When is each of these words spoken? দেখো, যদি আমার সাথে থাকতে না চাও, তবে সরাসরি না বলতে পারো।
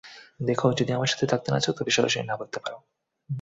দেখো, 0.39 0.67
যদি 0.73 0.91
আমার 0.93 1.07
সাথে 1.07 1.25
থাকতে 1.27 1.49
না 1.51 1.59
চাও, 1.59 1.73
তবে 1.73 1.91
সরাসরি 1.91 2.23
না 2.23 2.35
বলতে 2.37 2.57
পারো। 2.59 2.77